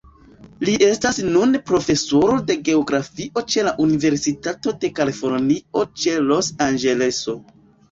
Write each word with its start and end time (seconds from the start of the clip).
Li 0.67 0.71
estas 0.85 1.19
nune 1.35 1.61
Profesoro 1.71 2.37
de 2.47 2.55
Geografio 2.71 3.45
ĉe 3.53 3.67
la 3.69 3.75
Universitato 3.85 4.75
de 4.87 4.93
Kalifornio 5.03 5.87
ĉe 6.03 6.19
Los-Anĝeleso. 6.33 7.41